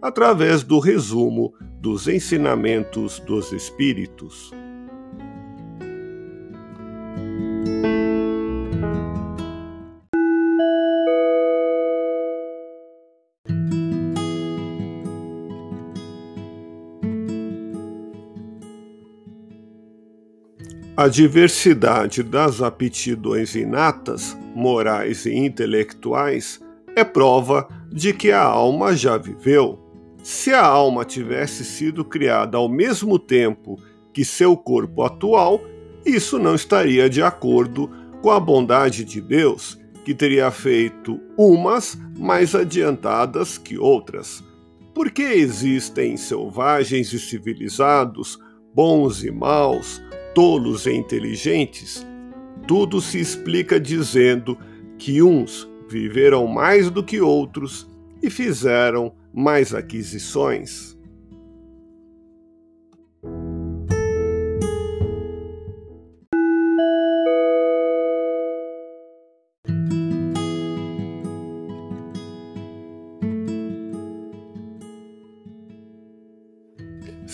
[0.00, 4.52] através do resumo dos ensinamentos dos Espíritos.
[20.96, 26.60] A diversidade das aptidões inatas, morais e intelectuais
[26.96, 29.87] é prova de que a alma já viveu.
[30.30, 33.80] Se a alma tivesse sido criada ao mesmo tempo
[34.12, 35.58] que seu corpo atual,
[36.04, 42.54] isso não estaria de acordo com a bondade de Deus, que teria feito umas mais
[42.54, 44.44] adiantadas que outras.
[44.92, 48.38] Porque existem selvagens e civilizados,
[48.74, 49.98] bons e maus,
[50.34, 52.06] tolos e inteligentes,
[52.66, 54.58] tudo se explica dizendo
[54.98, 57.88] que uns viveram mais do que outros
[58.22, 60.98] e fizeram mais aquisições.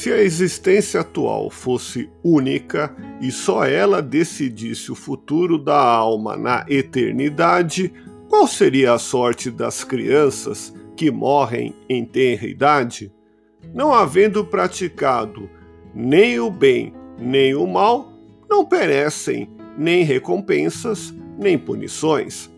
[0.00, 6.64] Se a existência atual fosse única e só ela decidisse o futuro da alma na
[6.70, 7.92] eternidade,
[8.26, 13.10] qual seria a sorte das crianças que morrem em tenra idade?
[13.72, 15.48] Não havendo praticado
[15.94, 18.12] nem o bem nem o mal,
[18.50, 22.50] não perecem nem recompensas nem punições.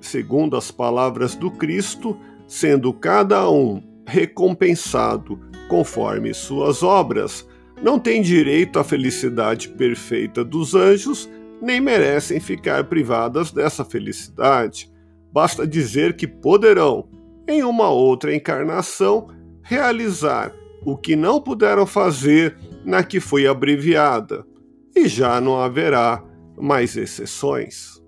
[0.00, 7.46] Segundo as palavras do Cristo, sendo cada um recompensado conforme suas obras,
[7.82, 11.28] não têm direito à felicidade perfeita dos anjos,
[11.60, 14.90] nem merecem ficar privadas dessa felicidade.
[15.30, 17.06] Basta dizer que poderão,
[17.50, 19.28] em uma outra encarnação,
[19.62, 24.46] realizar o que não puderam fazer na que foi abreviada,
[24.94, 26.22] e já não haverá
[26.56, 28.00] mais exceções.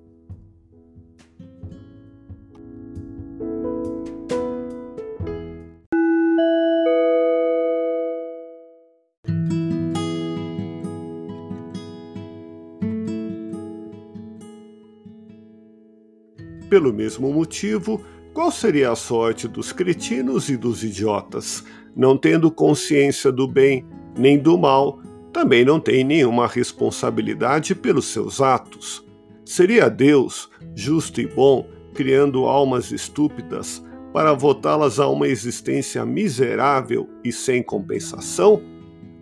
[16.71, 18.03] Pelo mesmo motivo,
[18.33, 21.65] qual seria a sorte dos cretinos e dos idiotas?
[21.95, 25.01] Não tendo consciência do bem nem do mal,
[25.33, 29.07] também não têm nenhuma responsabilidade pelos seus atos.
[29.45, 33.83] Seria Deus, justo e bom, criando almas estúpidas
[34.13, 38.63] para votá-las a uma existência miserável e sem compensação?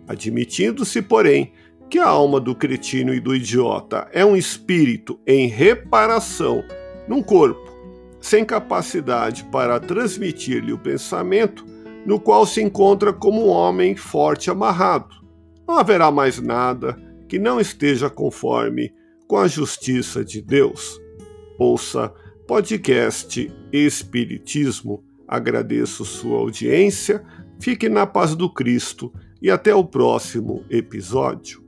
[0.07, 1.51] Admitindo-se, porém,
[1.89, 6.63] que a alma do cretino e do idiota é um espírito em reparação
[7.07, 7.70] num corpo
[8.21, 11.65] sem capacidade para transmitir-lhe o pensamento,
[12.05, 15.15] no qual se encontra como um homem forte amarrado.
[15.67, 16.95] Não haverá mais nada
[17.27, 18.93] que não esteja conforme
[19.27, 20.99] com a justiça de Deus.
[21.57, 22.13] Ouça
[22.47, 25.03] podcast Espiritismo.
[25.27, 27.23] Agradeço sua audiência,
[27.59, 31.60] fique na paz do Cristo e até o próximo episódio.